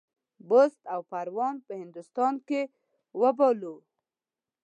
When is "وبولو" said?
3.21-3.75